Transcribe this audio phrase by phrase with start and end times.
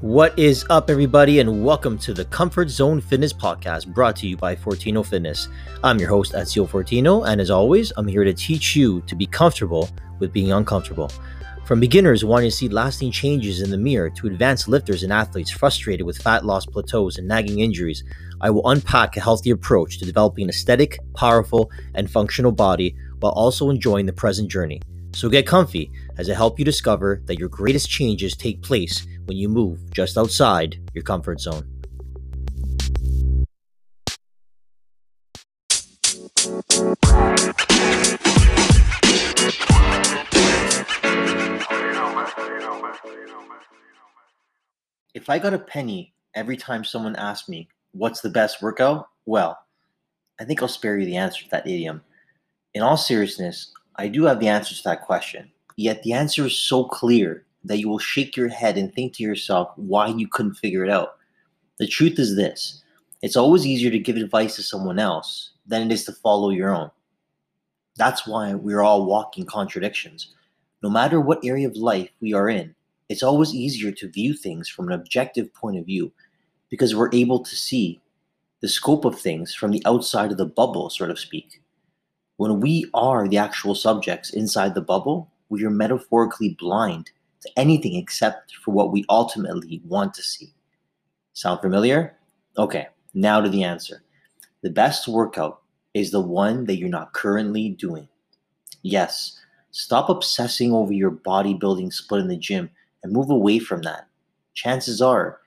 [0.00, 4.34] What is up, everybody, and welcome to the Comfort Zone Fitness Podcast brought to you
[4.34, 5.48] by Fortino Fitness.
[5.84, 9.26] I'm your host, Ezio Fortino, and as always, I'm here to teach you to be
[9.26, 11.12] comfortable with being uncomfortable.
[11.66, 15.50] From beginners wanting to see lasting changes in the mirror to advanced lifters and athletes
[15.50, 18.02] frustrated with fat loss plateaus and nagging injuries,
[18.40, 23.32] I will unpack a healthy approach to developing an aesthetic, powerful, and functional body while
[23.32, 24.80] also enjoying the present journey.
[25.12, 29.36] So get comfy as I help you discover that your greatest changes take place when
[29.36, 31.66] you move just outside your comfort zone.
[45.12, 49.08] If I got a penny every time someone asked me, What's the best workout?
[49.26, 49.58] Well,
[50.38, 52.02] I think I'll spare you the answer to that idiom.
[52.72, 56.56] In all seriousness, I do have the answer to that question, yet the answer is
[56.56, 60.54] so clear that you will shake your head and think to yourself why you couldn't
[60.54, 61.16] figure it out.
[61.78, 62.82] The truth is this
[63.20, 66.74] it's always easier to give advice to someone else than it is to follow your
[66.74, 66.90] own.
[67.96, 70.32] That's why we're all walking contradictions.
[70.82, 72.74] No matter what area of life we are in,
[73.10, 76.10] it's always easier to view things from an objective point of view
[76.70, 78.00] because we're able to see
[78.62, 81.60] the scope of things from the outside of the bubble, so to speak.
[82.40, 87.10] When we are the actual subjects inside the bubble, we are metaphorically blind
[87.42, 90.54] to anything except for what we ultimately want to see.
[91.34, 92.16] Sound familiar?
[92.56, 94.04] Okay, now to the answer.
[94.62, 95.60] The best workout
[95.92, 98.08] is the one that you're not currently doing.
[98.80, 99.38] Yes,
[99.70, 102.70] stop obsessing over your bodybuilding split in the gym
[103.02, 104.08] and move away from that.
[104.54, 105.40] Chances are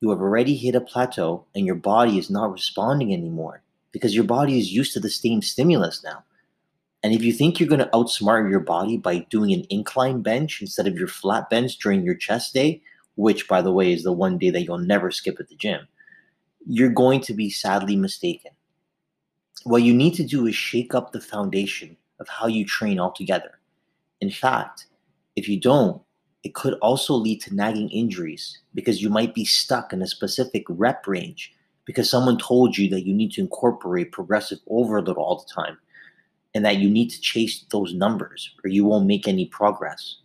[0.00, 4.22] you have already hit a plateau and your body is not responding anymore because your
[4.22, 6.22] body is used to the same stimulus now.
[7.06, 10.60] And if you think you're going to outsmart your body by doing an incline bench
[10.60, 12.82] instead of your flat bench during your chest day,
[13.14, 15.86] which, by the way, is the one day that you'll never skip at the gym,
[16.66, 18.50] you're going to be sadly mistaken.
[19.62, 23.60] What you need to do is shake up the foundation of how you train altogether.
[24.20, 24.86] In fact,
[25.36, 26.02] if you don't,
[26.42, 30.64] it could also lead to nagging injuries because you might be stuck in a specific
[30.68, 35.54] rep range because someone told you that you need to incorporate progressive overload all the
[35.54, 35.78] time
[36.56, 40.16] and that you need to chase those numbers or you won't make any progress.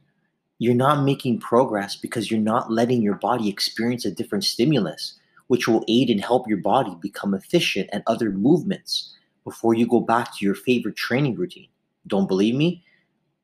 [0.60, 5.68] You're not making progress because you're not letting your body experience a different stimulus, which
[5.68, 10.30] will aid and help your body become efficient at other movements before you go back
[10.38, 11.68] to your favorite training routine.
[12.08, 12.82] Don't believe me?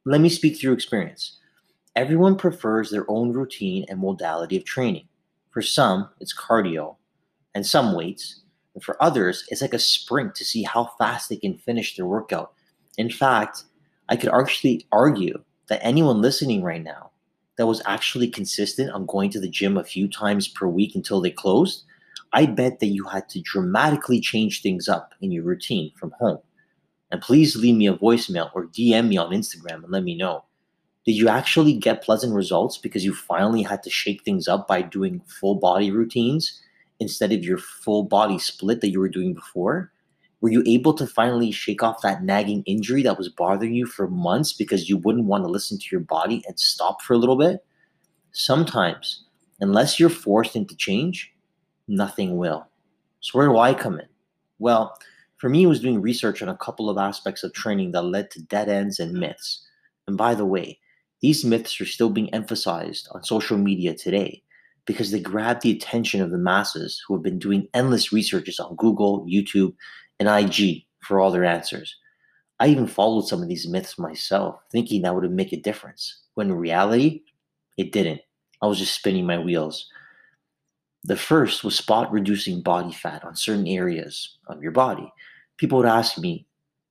[0.06, 1.40] Let me speak through experience.
[1.98, 5.10] Everyone prefers their own routine and modality of training.
[5.50, 6.96] For some, it's cardio
[7.54, 8.44] and some weights.
[8.76, 12.06] And for others, it's like a sprint to see how fast they can finish their
[12.06, 12.54] workout
[12.98, 13.64] in fact,
[14.10, 17.12] I could actually argue that anyone listening right now
[17.58, 21.22] that was actually consistent on going to the gym a few times per week until
[21.22, 21.84] they closed,
[22.34, 26.40] I bet that you had to dramatically change things up in your routine from home.
[27.12, 30.44] And please leave me a voicemail or DM me on Instagram and let me know.
[31.06, 34.82] Did you actually get pleasant results because you finally had to shake things up by
[34.82, 36.62] doing full body routines
[37.00, 39.92] instead of your full body split that you were doing before?
[40.42, 44.08] Were you able to finally shake off that nagging injury that was bothering you for
[44.08, 47.38] months because you wouldn't want to listen to your body and stop for a little
[47.38, 47.66] bit?
[48.34, 49.24] Sometimes,
[49.60, 51.34] unless you're forced into change,
[51.88, 52.68] nothing will.
[53.22, 54.08] So, where do I come in?
[54.60, 54.98] Well,
[55.38, 58.30] for me, it was doing research on a couple of aspects of training that led
[58.32, 59.68] to dead ends and myths.
[60.08, 60.80] And by the way,
[61.22, 64.44] these myths are still being emphasized on social media today
[64.86, 68.76] because they grab the attention of the masses who have been doing endless researches on
[68.76, 69.74] Google, YouTube,
[70.20, 71.96] and IG for all their answers.
[72.60, 76.48] I even followed some of these myths myself, thinking that would make a difference, when
[76.48, 77.22] in reality,
[77.78, 78.22] it didn't.
[78.62, 79.88] I was just spinning my wheels.
[81.04, 85.12] The first was spot reducing body fat on certain areas of your body.
[85.58, 86.48] People would ask me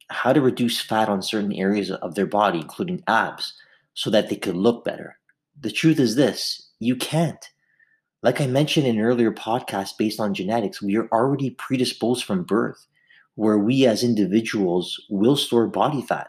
[0.09, 3.55] how to reduce fat on certain areas of their body, including abs,
[3.95, 5.19] so that they could look better.
[5.61, 7.51] The truth is this you can't.
[8.23, 12.45] Like I mentioned in an earlier podcast based on genetics, we are already predisposed from
[12.45, 12.87] birth
[13.37, 16.29] where we as individuals will store body fat.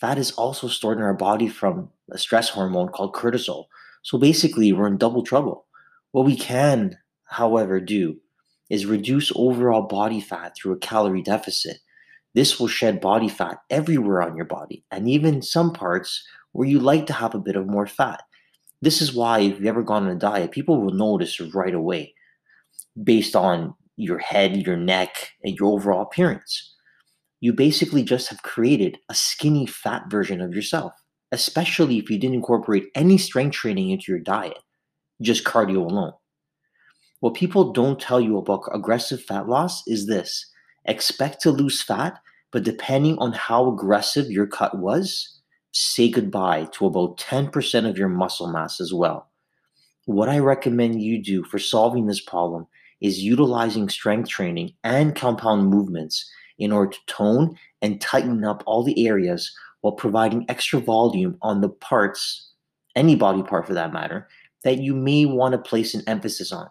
[0.00, 3.64] Fat is also stored in our body from a stress hormone called cortisol.
[4.02, 5.66] So basically, we're in double trouble.
[6.12, 8.18] What we can, however, do
[8.70, 11.78] is reduce overall body fat through a calorie deficit.
[12.34, 16.22] This will shed body fat everywhere on your body, and even some parts
[16.52, 18.22] where you like to have a bit of more fat.
[18.82, 22.14] This is why, if you've ever gone on a diet, people will notice right away
[23.02, 26.74] based on your head, your neck, and your overall appearance.
[27.40, 30.92] You basically just have created a skinny, fat version of yourself,
[31.32, 34.58] especially if you didn't incorporate any strength training into your diet,
[35.20, 36.12] just cardio alone.
[37.20, 40.50] What people don't tell you about aggressive fat loss is this
[40.84, 42.20] expect to lose fat,
[42.52, 45.40] but depending on how aggressive your cut was,
[45.72, 49.28] say goodbye to about 10% of your muscle mass as well.
[50.04, 52.66] What I recommend you do for solving this problem
[53.00, 58.82] is utilizing strength training and compound movements in order to tone and tighten up all
[58.82, 62.50] the areas while providing extra volume on the parts,
[62.94, 64.26] any body part for that matter,
[64.64, 66.68] that you may want to place an emphasis on.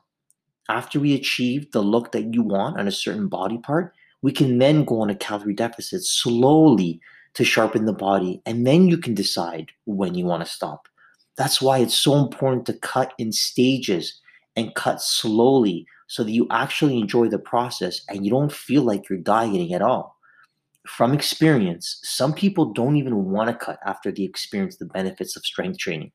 [0.67, 4.57] After we achieve the look that you want on a certain body part, we can
[4.57, 6.99] then go on a calorie deficit slowly
[7.35, 10.87] to sharpen the body, and then you can decide when you want to stop.
[11.37, 14.19] That's why it's so important to cut in stages
[14.55, 19.09] and cut slowly so that you actually enjoy the process and you don't feel like
[19.09, 20.17] you're dieting at all.
[20.87, 25.45] From experience, some people don't even want to cut after they experience the benefits of
[25.45, 26.11] strength training.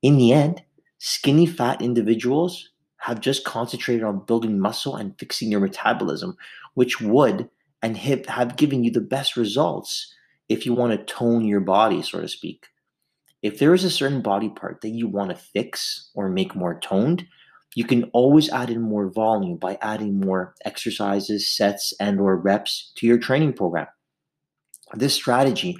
[0.00, 0.62] In the end,
[0.98, 6.36] skinny fat individuals have just concentrated on building muscle and fixing your metabolism,
[6.74, 7.50] which would
[7.82, 10.14] and have given you the best results
[10.48, 12.66] if you want to tone your body, so to speak.
[13.42, 16.78] If there is a certain body part that you want to fix or make more
[16.78, 17.26] toned,
[17.74, 22.92] you can always add in more volume by adding more exercises, sets, and or reps
[22.96, 23.86] to your training program.
[24.94, 25.76] This strategy,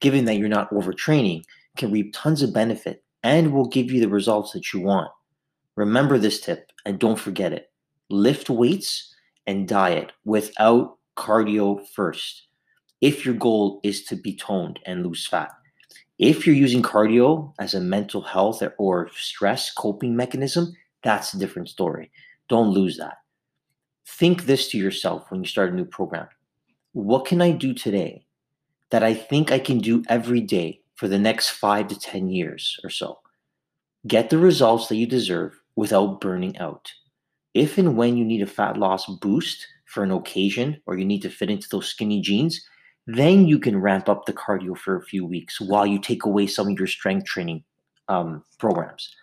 [0.00, 1.42] given that you're not overtraining,
[1.76, 5.10] can reap tons of benefit and will give you the results that you want.
[5.76, 7.70] Remember this tip and don't forget it.
[8.08, 9.14] Lift weights
[9.46, 12.46] and diet without cardio first.
[13.00, 15.50] If your goal is to be toned and lose fat.
[16.18, 20.72] If you're using cardio as a mental health or stress coping mechanism,
[21.04, 22.10] that's a different story.
[22.48, 23.18] Don't lose that.
[24.06, 26.28] Think this to yourself when you start a new program.
[26.92, 28.26] What can I do today
[28.90, 32.78] that I think I can do every day for the next five to 10 years
[32.82, 33.18] or so?
[34.06, 36.90] Get the results that you deserve without burning out.
[37.52, 41.22] If and when you need a fat loss boost for an occasion or you need
[41.22, 42.60] to fit into those skinny jeans,
[43.06, 46.46] then you can ramp up the cardio for a few weeks while you take away
[46.46, 47.62] some of your strength training
[48.08, 49.14] um, programs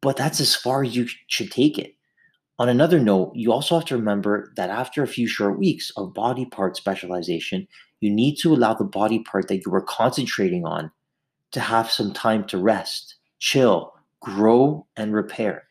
[0.00, 1.94] but that's as far as you should take it.
[2.58, 6.14] On another note, you also have to remember that after a few short weeks of
[6.14, 7.68] body part specialization,
[8.00, 10.90] you need to allow the body part that you were concentrating on
[11.52, 15.64] to have some time to rest, chill, grow, and repair.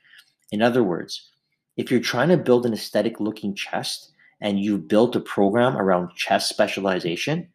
[0.52, 1.30] In other words,
[1.76, 6.16] if you're trying to build an aesthetic looking chest and you've built a program around
[6.16, 7.50] chest specialization,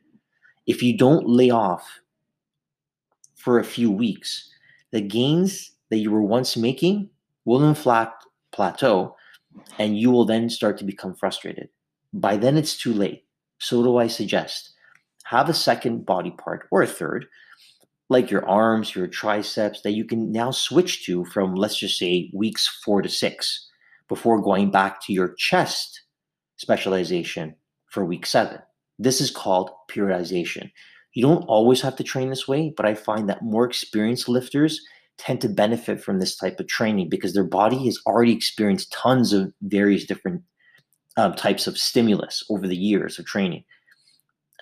[0.66, 2.00] if you don't lay off
[3.34, 4.50] for a few weeks,
[4.92, 7.10] the gains that you were once making
[7.44, 9.14] will in fact plateau
[9.78, 11.68] and you will then start to become frustrated.
[12.14, 13.26] By then, it's too late.
[13.58, 14.72] So, do I suggest
[15.24, 17.26] have a second body part or a third,
[18.08, 22.30] like your arms, your triceps, that you can now switch to from, let's just say,
[22.32, 23.68] weeks four to six
[24.08, 26.04] before going back to your chest
[26.56, 27.54] specialization
[27.90, 28.60] for week seven.
[28.98, 30.70] This is called periodization.
[31.12, 34.80] You don't always have to train this way, but I find that more experienced lifters
[35.18, 39.32] tend to benefit from this type of training because their body has already experienced tons
[39.32, 40.42] of various different
[41.16, 43.64] um, types of stimulus over the years of training.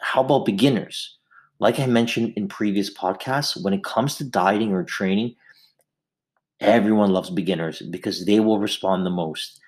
[0.00, 1.17] How about beginners?
[1.58, 5.37] Like I mentioned in previous podcasts, when it comes to dieting or training,
[6.61, 9.61] everyone loves beginners because they will respond the most.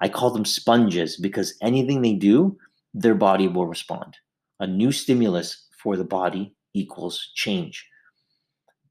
[0.00, 2.58] I call them sponges because anything they do,
[2.92, 4.16] their body will respond.
[4.60, 7.86] A new stimulus for the body equals change.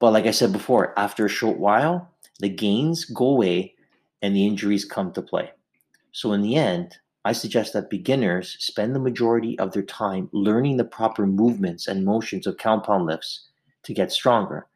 [0.03, 3.73] But like I said before, after a short while, the gains go away
[4.21, 5.51] and the injuries come to play.
[6.11, 10.75] So, in the end, I suggest that beginners spend the majority of their time learning
[10.75, 13.47] the proper movements and motions of compound lifts
[13.83, 14.67] to get stronger.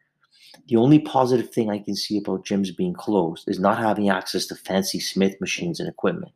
[0.69, 4.45] The only positive thing I can see about gyms being closed is not having access
[4.45, 6.31] to fancy Smith machines and equipment.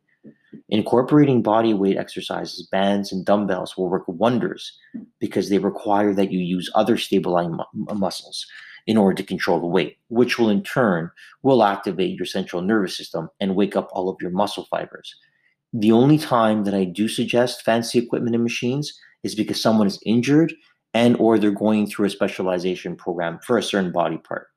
[0.68, 4.78] Incorporating body weight exercises, bands, and dumbbells will work wonders
[5.18, 8.46] because they require that you use other stabilizing mu- muscles
[8.86, 11.10] in order to control the weight, which will in turn
[11.42, 15.14] will activate your central nervous system and wake up all of your muscle fibers.
[15.72, 20.00] The only time that I do suggest fancy equipment and machines is because someone is
[20.04, 20.52] injured
[20.94, 24.48] and or they're going through a specialization program for a certain body part.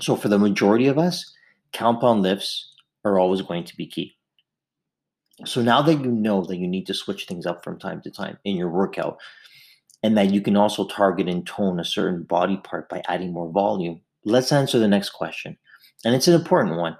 [0.00, 1.32] So for the majority of us,
[1.72, 4.16] compound lifts are always going to be key.
[5.46, 8.10] So now that you know that you need to switch things up from time to
[8.10, 9.18] time in your workout,
[10.02, 13.50] and that you can also target and tone a certain body part by adding more
[13.50, 15.56] volume, let's answer the next question.
[16.04, 16.96] And it's an important one.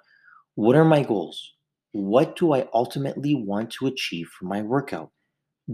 [0.54, 1.54] What are my goals?
[1.92, 5.10] What do I ultimately want to achieve from my workout?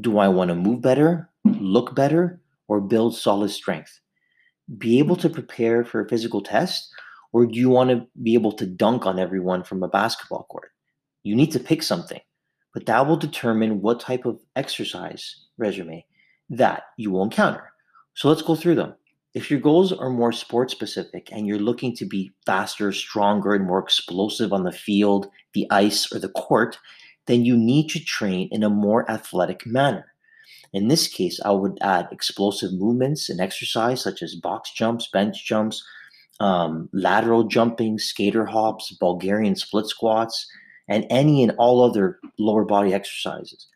[0.00, 4.00] Do I want to move better, look better, or build solid strength?
[4.78, 6.90] Be able to prepare for a physical test,
[7.36, 10.70] Or do you want to be able to dunk on everyone from a basketball court?
[11.22, 12.20] You need to pick something,
[12.72, 16.06] but that will determine what type of exercise resume
[16.50, 17.72] that you will encounter.
[18.14, 18.94] So let's go through them.
[19.34, 23.66] If your goals are more sports specific and you're looking to be faster, stronger, and
[23.66, 26.78] more explosive on the field, the ice, or the court,
[27.26, 30.06] then you need to train in a more athletic manner.
[30.72, 35.44] In this case, I would add explosive movements and exercise such as box jumps, bench
[35.44, 35.84] jumps,
[36.40, 40.46] um, lateral jumping, skater hops, Bulgarian split squats,
[40.88, 43.66] and any and all other lower body exercises.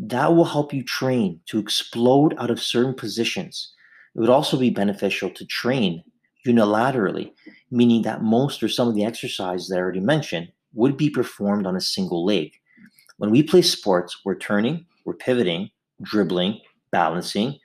[0.00, 3.74] That will help you train to explode out of certain positions
[4.14, 6.02] it would also be beneficial to train
[6.46, 7.32] unilaterally,
[7.70, 11.66] meaning that most or some of the exercises that I already mentioned would be performed
[11.66, 12.52] on a single leg.
[13.18, 15.70] When we play sports, we're turning, we're pivoting,
[16.02, 17.58] dribbling, balancing,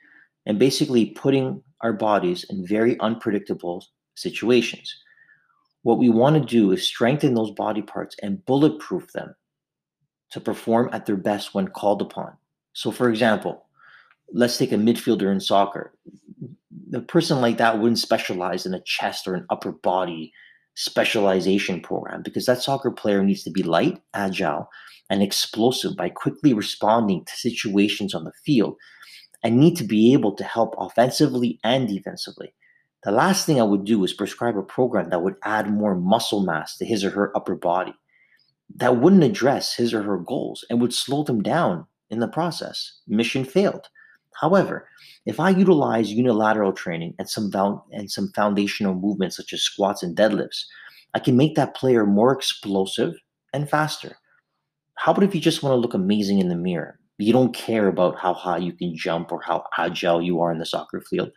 [0.44, 4.94] and basically putting our bodies in very unpredictable situations.
[5.82, 9.34] What we want to do is strengthen those body parts and bulletproof them
[10.30, 12.36] to perform at their best when called upon.
[12.72, 13.64] So, for example,
[14.32, 15.94] let's take a midfielder in soccer.
[16.90, 20.32] The person like that wouldn't specialize in a chest or an upper body
[20.74, 24.68] specialization program because that soccer player needs to be light, agile,
[25.08, 28.76] and explosive by quickly responding to situations on the field
[29.42, 32.52] and need to be able to help offensively and defensively.
[33.04, 36.44] The last thing I would do is prescribe a program that would add more muscle
[36.44, 37.94] mass to his or her upper body.
[38.74, 43.00] That wouldn't address his or her goals and would slow them down in the process.
[43.06, 43.88] Mission failed.
[44.40, 44.88] However,
[45.24, 47.50] if I utilize unilateral training and some
[47.92, 50.64] and some foundational movements such as squats and deadlifts,
[51.14, 53.14] I can make that player more explosive
[53.54, 54.18] and faster.
[54.96, 56.98] How about if you just want to look amazing in the mirror?
[57.18, 60.58] You don't care about how high you can jump or how agile you are in
[60.58, 61.30] the soccer field.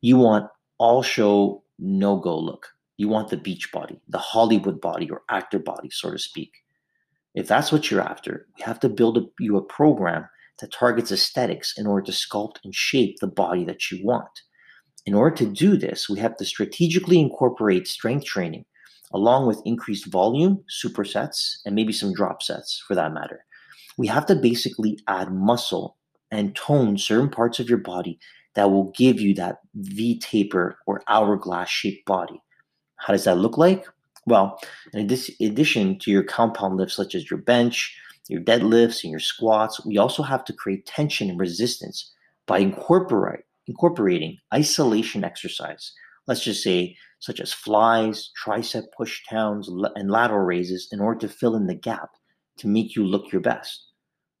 [0.00, 2.68] You want all show, no go look.
[2.96, 6.52] You want the beach body, the Hollywood body or actor body, so to speak.
[7.34, 10.28] If that's what you're after, we have to build a, you a program
[10.60, 14.42] that targets aesthetics in order to sculpt and shape the body that you want.
[15.06, 18.64] In order to do this, we have to strategically incorporate strength training
[19.12, 23.44] along with increased volume, supersets, and maybe some drop sets for that matter.
[23.96, 25.96] We have to basically add muscle
[26.30, 28.18] and tone certain parts of your body
[28.54, 32.42] that will give you that V taper or hourglass shaped body.
[33.04, 33.86] How does that look like?
[34.26, 34.58] Well,
[34.94, 37.94] in addition to your compound lifts such as your bench,
[38.28, 42.10] your deadlifts and your squats, we also have to create tension and resistance
[42.46, 45.92] by incorporate, incorporating isolation exercise.
[46.26, 51.28] Let's just say, such as flies, tricep push downs, and lateral raises, in order to
[51.28, 52.08] fill in the gap
[52.56, 53.88] to make you look your best.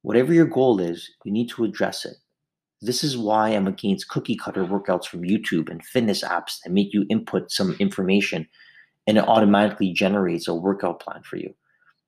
[0.00, 2.16] Whatever your goal is, you need to address it.
[2.84, 6.92] This is why I'm against cookie cutter workouts from YouTube and fitness apps that make
[6.92, 8.46] you input some information
[9.06, 11.54] and it automatically generates a workout plan for you.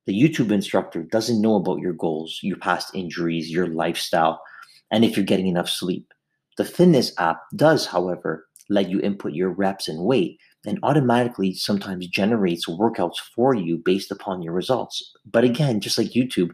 [0.05, 4.43] The YouTube instructor doesn't know about your goals, your past injuries, your lifestyle,
[4.91, 6.13] and if you're getting enough sleep.
[6.59, 12.07] The fitness app does, however, let you input your reps and weight and automatically sometimes
[12.07, 15.15] generates workouts for you based upon your results.
[15.25, 16.51] But again, just like YouTube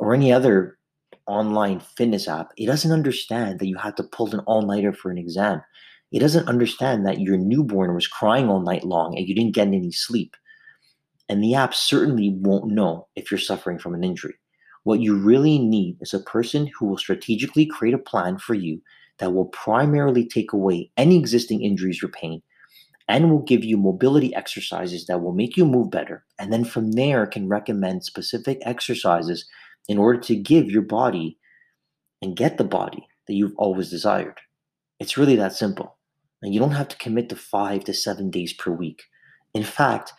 [0.00, 0.77] or any other
[1.28, 5.10] online fitness app, it doesn't understand that you have to pull an all nighter for
[5.10, 5.62] an exam.
[6.10, 9.68] It doesn't understand that your newborn was crying all night long and you didn't get
[9.68, 10.36] any sleep.
[11.28, 14.34] And the app certainly won't know if you're suffering from an injury.
[14.84, 18.80] What you really need is a person who will strategically create a plan for you
[19.18, 22.42] that will primarily take away any existing injuries or pain
[23.08, 26.24] and will give you mobility exercises that will make you move better.
[26.38, 29.46] And then from there, can recommend specific exercises
[29.88, 31.38] in order to give your body
[32.22, 34.38] and get the body that you've always desired.
[35.00, 35.96] It's really that simple.
[36.42, 39.04] And you don't have to commit to five to seven days per week.
[39.54, 40.12] In fact,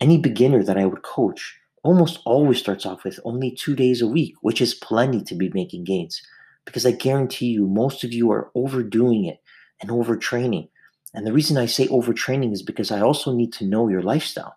[0.00, 4.06] any beginner that I would coach almost always starts off with only two days a
[4.06, 6.22] week, which is plenty to be making gains.
[6.64, 9.40] Because I guarantee you, most of you are overdoing it
[9.80, 10.68] and overtraining.
[11.14, 14.56] And the reason I say overtraining is because I also need to know your lifestyle.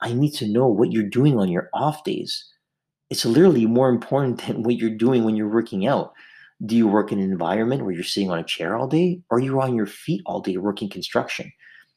[0.00, 2.44] I need to know what you're doing on your off days.
[3.10, 6.12] It's literally more important than what you're doing when you're working out.
[6.64, 9.38] Do you work in an environment where you're sitting on a chair all day, or
[9.38, 11.52] are you on your feet all day working construction?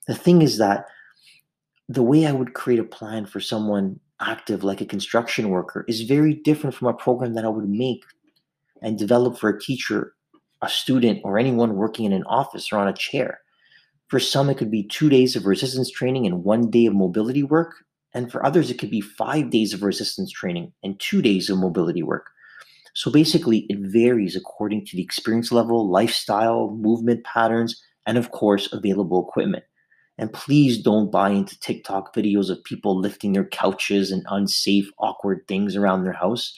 [0.07, 0.85] The thing is that
[1.87, 6.01] the way I would create a plan for someone active like a construction worker is
[6.01, 8.03] very different from a program that I would make
[8.81, 10.13] and develop for a teacher,
[10.61, 13.41] a student, or anyone working in an office or on a chair.
[14.07, 17.43] For some, it could be two days of resistance training and one day of mobility
[17.43, 17.83] work.
[18.13, 21.57] And for others, it could be five days of resistance training and two days of
[21.57, 22.27] mobility work.
[22.93, 28.71] So basically, it varies according to the experience level, lifestyle, movement patterns, and of course,
[28.71, 29.63] available equipment.
[30.19, 35.47] And please don't buy into TikTok videos of people lifting their couches and unsafe, awkward
[35.47, 36.55] things around their house.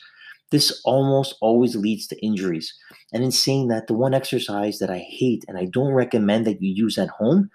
[0.52, 2.74] This almost always leads to injuries.
[3.14, 6.62] And in saying that, the one exercise that I hate and I don't recommend that
[6.62, 7.50] you use at home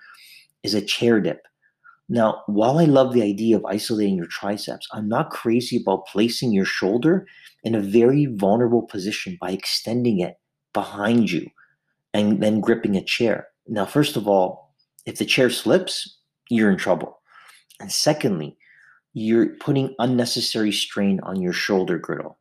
[0.62, 1.46] is a chair dip.
[2.12, 6.52] Now, while I love the idea of isolating your triceps, I'm not crazy about placing
[6.52, 7.24] your shoulder
[7.62, 10.34] in a very vulnerable position by extending it
[10.72, 11.48] behind you
[12.12, 13.46] and then gripping a chair.
[13.68, 14.74] Now, first of all,
[15.06, 16.18] if the chair slips,
[16.50, 17.20] you're in trouble.
[17.78, 18.56] And secondly,
[19.12, 22.38] you're putting unnecessary strain on your shoulder girdle.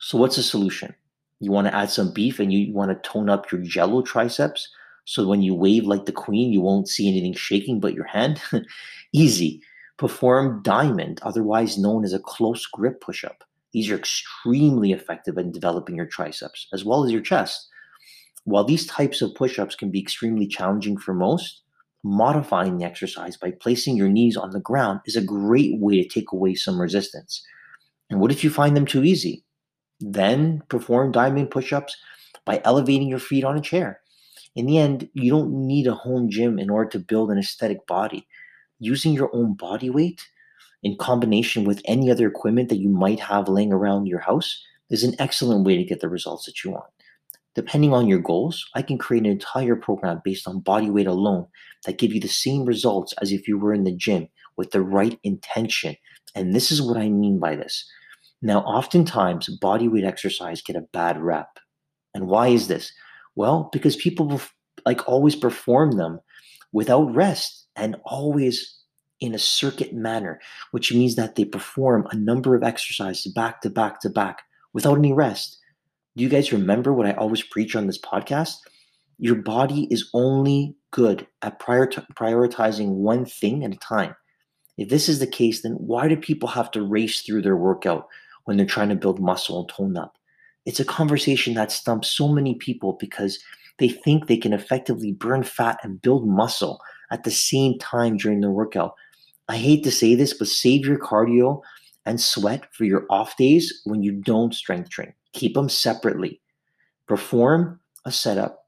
[0.00, 0.94] So, what's the solution?
[1.40, 4.68] You want to add some beef and you want to tone up your jello triceps
[5.08, 8.42] so when you wave like the queen, you won't see anything shaking but your hand?
[9.14, 9.62] Easy.
[9.96, 13.42] Perform diamond, otherwise known as a close grip push up.
[13.72, 17.68] These are extremely effective in developing your triceps as well as your chest.
[18.44, 21.62] While these types of push ups can be extremely challenging for most,
[22.04, 26.06] modifying the exercise by placing your knees on the ground is a great way to
[26.06, 27.42] take away some resistance.
[28.10, 29.42] And what if you find them too easy?
[30.00, 31.96] Then perform diamond push ups
[32.44, 34.02] by elevating your feet on a chair
[34.58, 37.86] in the end, you don't need a home gym in order to build an aesthetic
[37.86, 38.26] body.
[38.80, 40.26] Using your own body weight
[40.82, 44.60] in combination with any other equipment that you might have laying around your house
[44.90, 46.90] is an excellent way to get the results that you want.
[47.54, 51.46] Depending on your goals, I can create an entire program based on body weight alone
[51.86, 54.82] that give you the same results as if you were in the gym with the
[54.82, 55.94] right intention.
[56.34, 57.88] And this is what I mean by this.
[58.42, 61.60] Now, oftentimes body weight exercise get a bad rep.
[62.12, 62.92] And why is this?
[63.38, 64.40] Well, because people
[64.84, 66.18] like always perform them
[66.72, 68.80] without rest and always
[69.20, 70.40] in a circuit manner,
[70.72, 74.42] which means that they perform a number of exercises back to back to back
[74.72, 75.56] without any rest.
[76.16, 78.56] Do you guys remember what I always preach on this podcast?
[79.18, 84.16] Your body is only good at prior- prioritizing one thing at a time.
[84.76, 88.08] If this is the case, then why do people have to race through their workout
[88.46, 90.17] when they're trying to build muscle and tone up?
[90.68, 93.38] It's a conversation that stumps so many people because
[93.78, 98.42] they think they can effectively burn fat and build muscle at the same time during
[98.42, 98.94] the workout.
[99.48, 101.62] I hate to say this, but save your cardio
[102.04, 105.14] and sweat for your off days when you don't strength train.
[105.32, 106.38] Keep them separately.
[107.06, 108.66] Perform a setup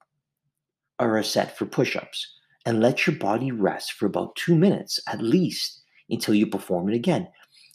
[0.99, 2.35] or a set for push ups
[2.65, 6.95] and let your body rest for about two minutes at least until you perform it
[6.95, 7.29] again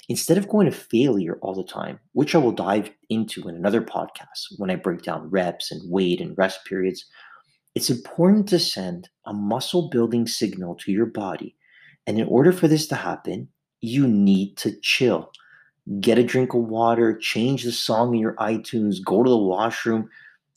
[0.10, 3.82] instead of going to failure all the time, which I will dive into in another
[3.82, 7.06] podcast when I break down reps and weight and rest periods,
[7.74, 11.56] it's important to send a muscle building signal to your body.
[12.08, 13.50] And in order for this to happen,
[13.82, 15.32] you need to chill.
[16.00, 20.10] Get a drink of water, change the song in your iTunes, go to the washroom.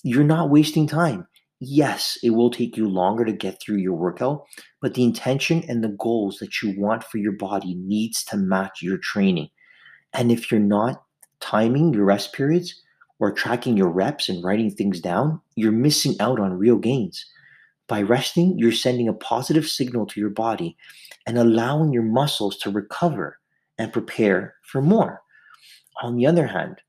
[0.03, 1.27] You're not wasting time.
[1.61, 4.45] Yes, it will take you longer to get through your workout,
[4.81, 8.81] but the intention and the goals that you want for your body needs to match
[8.81, 9.49] your training.
[10.13, 11.03] And if you're not
[11.41, 12.81] timing your rest periods
[13.19, 17.27] or tracking your reps and writing things down, you're missing out on real gains.
[17.89, 20.77] By resting, you're sending a positive signal to your body
[21.27, 23.39] and allowing your muscles to recover
[23.79, 25.23] and prepare for more.
[26.03, 26.81] On the other hand,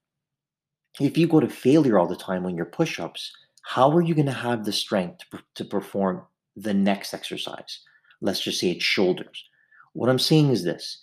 [0.99, 3.31] if you go to failure all the time on your push ups,
[3.69, 6.23] how are you going to have the strength to, to perform
[6.55, 7.81] the next exercise?
[8.19, 9.43] Let's just say it's shoulders.
[9.93, 10.97] What I'm saying is this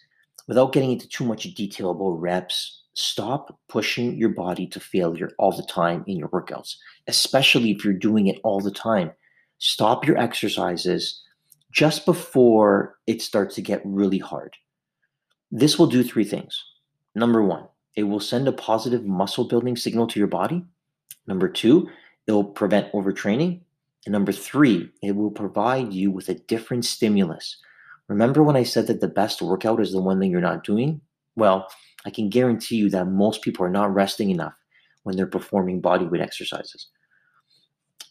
[0.49, 5.53] without getting into too much detail about reps, stop pushing your body to failure all
[5.53, 6.75] the time in your workouts,
[7.07, 9.13] especially if you're doing it all the time.
[9.59, 11.23] Stop your exercises
[11.71, 14.57] just before it starts to get really hard.
[15.53, 16.65] This will do three things.
[17.15, 20.65] Number one, it will send a positive muscle building signal to your body.
[21.29, 21.89] Number two,
[22.27, 23.61] It'll prevent overtraining.
[24.05, 27.57] And number three, it will provide you with a different stimulus.
[28.09, 31.01] Remember when I said that the best workout is the one that you're not doing?
[31.35, 31.69] Well,
[32.05, 34.55] I can guarantee you that most people are not resting enough
[35.03, 36.87] when they're performing bodyweight exercises.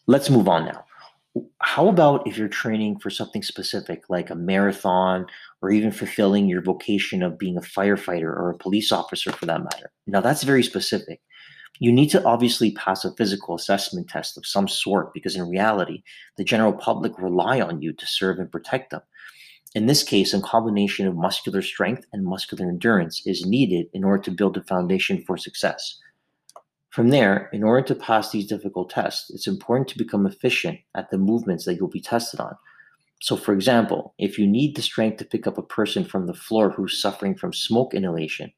[0.05, 0.83] Let's move on now.
[1.59, 5.25] How about if you're training for something specific like a marathon
[5.61, 9.63] or even fulfilling your vocation of being a firefighter or a police officer for that
[9.63, 9.91] matter?
[10.07, 11.21] Now, that's very specific
[11.79, 16.03] you need to obviously pass a physical assessment test of some sort because in reality,
[16.37, 19.01] the general public rely on you to serve and protect them.
[19.73, 24.23] In this case, a combination of muscular strength and muscular endurance is needed in order
[24.23, 25.99] to build a foundation for success.
[26.91, 31.09] From there, in order to pass these difficult tests, it's important to become efficient at
[31.09, 32.55] the movements that you'll be tested on.
[33.19, 36.33] So, for example, if you need the strength to pick up a person from the
[36.33, 38.53] floor who's suffering from smoke inhalation,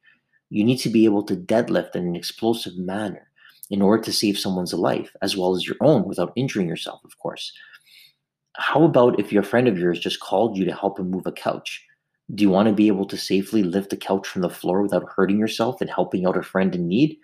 [0.50, 3.28] you need to be able to deadlift in an explosive manner
[3.70, 7.18] in order to save someone's life as well as your own without injuring yourself, of
[7.20, 7.52] course.
[8.56, 11.32] How about if your friend of yours just called you to help him move a
[11.32, 11.86] couch?
[12.34, 15.08] Do you want to be able to safely lift the couch from the floor without
[15.16, 17.18] hurting yourself and helping out a friend in need?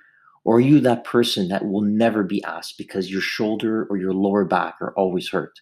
[0.45, 4.13] Or are you that person that will never be asked because your shoulder or your
[4.13, 5.59] lower back are always hurt?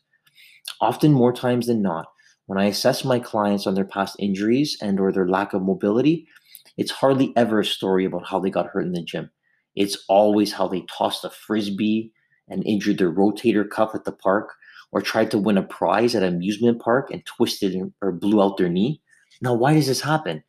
[0.80, 2.08] Often more times than not,
[2.48, 6.28] when I assess my clients on their past injuries and or their lack of mobility,
[6.78, 9.30] it's hardly ever a story about how they got hurt in the gym.
[9.76, 12.12] It's always how they tossed a frisbee
[12.50, 14.54] and injured their rotator cuff at the park
[14.92, 18.58] or tried to win a prize at an amusement park and twisted or blew out
[18.58, 19.02] their knee.
[19.42, 20.44] Now, why does this happen?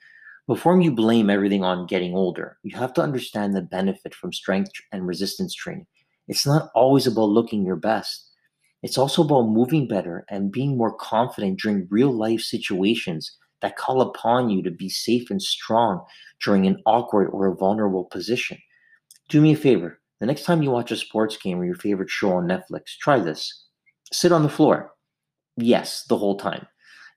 [0.49, 4.73] Before you blame everything on getting older, you have to understand the benefit from strength
[4.91, 5.87] and resistance training.
[6.27, 8.29] It's not always about looking your best.
[8.83, 14.03] It's also about moving better and being more confident during real life situations that call
[14.03, 16.05] upon you to be safe and strong
[16.45, 18.59] during an awkward or a vulnerable position.
[19.29, 20.01] Do me a favor.
[20.21, 23.19] The next time you watch a sports game or your favorite show on Netflix, try
[23.19, 23.65] this.
[24.13, 24.93] Sit on the floor.
[25.57, 26.67] Yes, the whole time.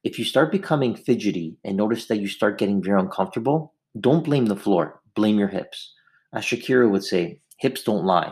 [0.03, 4.45] If you start becoming fidgety and notice that you start getting very uncomfortable, don't blame
[4.45, 5.93] the floor, blame your hips.
[6.33, 8.31] As Shakira would say, hips don't lie.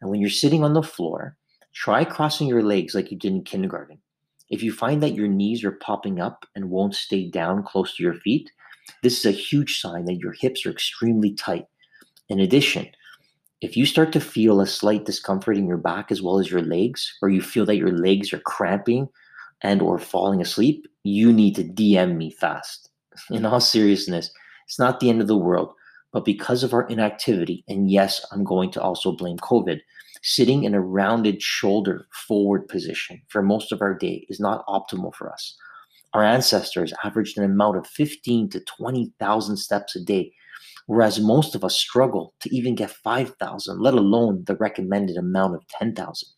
[0.00, 1.36] And when you're sitting on the floor,
[1.74, 3.98] try crossing your legs like you did in kindergarten.
[4.50, 8.02] If you find that your knees are popping up and won't stay down close to
[8.02, 8.50] your feet,
[9.02, 11.66] this is a huge sign that your hips are extremely tight.
[12.28, 12.88] In addition,
[13.60, 16.62] if you start to feel a slight discomfort in your back as well as your
[16.62, 19.08] legs, or you feel that your legs are cramping
[19.62, 22.90] and or falling asleep, you need to DM me fast.
[23.30, 24.30] In all seriousness,
[24.66, 25.74] it's not the end of the world,
[26.12, 29.80] but because of our inactivity, and yes, I'm going to also blame COVID,
[30.22, 35.14] sitting in a rounded shoulder forward position for most of our day is not optimal
[35.14, 35.56] for us.
[36.12, 40.32] Our ancestors averaged an amount of 15 to 20,000 steps a day
[40.90, 45.66] whereas most of us struggle to even get 5,000, let alone the recommended amount of
[45.68, 46.28] 10,000.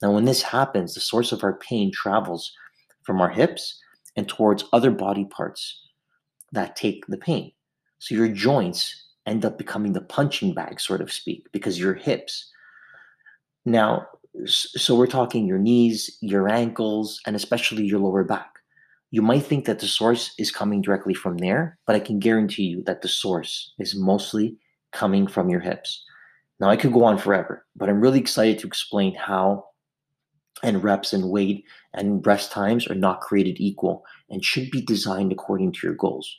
[0.00, 2.52] Now, when this happens, the source of our pain travels
[3.02, 3.80] from our hips
[4.14, 5.82] and towards other body parts
[6.52, 7.50] that take the pain.
[7.98, 12.52] So your joints end up becoming the punching bag, so to speak, because your hips.
[13.66, 14.06] Now,
[14.44, 18.52] so we're talking your knees, your ankles, and especially your lower back.
[19.10, 22.62] You might think that the source is coming directly from there, but I can guarantee
[22.62, 24.56] you that the source is mostly
[24.92, 26.04] coming from your hips.
[26.60, 29.64] Now, I could go on forever, but I'm really excited to explain how
[30.62, 35.32] and reps and weight and rest times are not created equal and should be designed
[35.32, 36.34] according to your goals.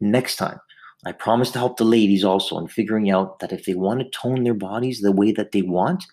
[0.00, 0.58] Next time,
[1.04, 4.08] I promise to help the ladies also in figuring out that if they want to
[4.08, 6.04] tone their bodies the way that they want,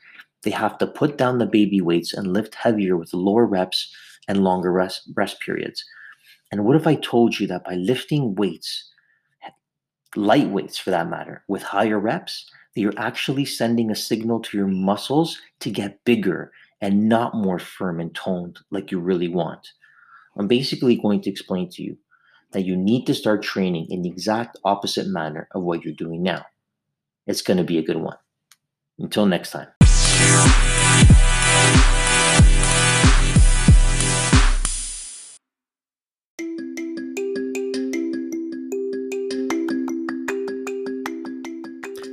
[0.43, 3.93] they have to put down the baby weights and lift heavier with lower reps
[4.27, 5.83] and longer rest, rest periods.
[6.51, 8.91] And what if I told you that by lifting weights,
[10.15, 14.57] light weights for that matter, with higher reps, that you're actually sending a signal to
[14.57, 19.67] your muscles to get bigger and not more firm and toned like you really want?
[20.37, 21.97] I'm basically going to explain to you
[22.51, 26.23] that you need to start training in the exact opposite manner of what you're doing
[26.23, 26.45] now.
[27.27, 28.17] It's going to be a good one.
[28.97, 29.78] Until next time.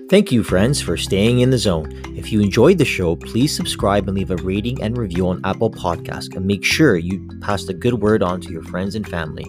[0.08, 1.90] Thank you, friends, for staying in the zone.
[2.16, 5.68] If you enjoyed the show, please subscribe and leave a rating and review on Apple
[5.68, 9.44] Podcasts, and make sure you pass the good word on to your friends and family.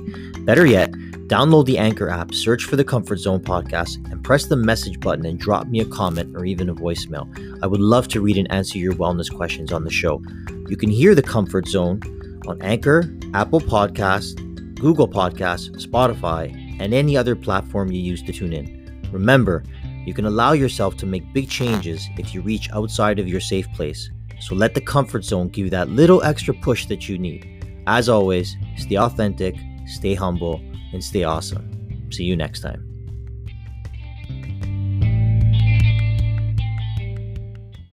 [0.46, 0.92] Better yet,
[1.28, 5.28] download the Anchor app, search for the Comfort Zone podcast, and press the message button
[5.28, 7.30] and drop me a comment or even a voicemail.
[7.62, 10.24] I would love to read and answer your wellness questions on the show.
[10.70, 12.02] You can hear the Comfort Zone
[12.48, 14.36] on Anchor, Apple Podcasts,
[14.74, 18.78] Google Podcasts, Spotify, and any other platform you use to tune in.
[19.12, 19.64] Remember,
[20.08, 23.70] you can allow yourself to make big changes if you reach outside of your safe
[23.74, 24.10] place.
[24.40, 27.84] So let the comfort zone give you that little extra push that you need.
[27.88, 30.62] As always, stay authentic, stay humble,
[30.94, 32.10] and stay awesome.
[32.10, 32.87] See you next time.